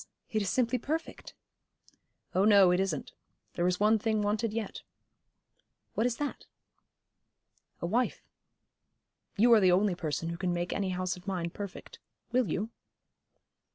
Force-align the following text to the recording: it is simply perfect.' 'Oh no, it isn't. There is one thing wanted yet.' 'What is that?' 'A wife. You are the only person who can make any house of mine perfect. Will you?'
it 0.31 0.41
is 0.41 0.49
simply 0.49 0.79
perfect.' 0.79 1.35
'Oh 2.33 2.43
no, 2.43 2.71
it 2.71 2.79
isn't. 2.79 3.11
There 3.53 3.67
is 3.67 3.79
one 3.79 3.99
thing 3.99 4.23
wanted 4.23 4.51
yet.' 4.51 4.81
'What 5.93 6.07
is 6.07 6.17
that?' 6.17 6.47
'A 7.81 7.85
wife. 7.85 8.23
You 9.37 9.53
are 9.53 9.59
the 9.59 9.71
only 9.71 9.93
person 9.93 10.29
who 10.29 10.37
can 10.37 10.53
make 10.53 10.73
any 10.73 10.89
house 10.89 11.15
of 11.15 11.27
mine 11.27 11.51
perfect. 11.51 11.99
Will 12.31 12.49
you?' 12.49 12.71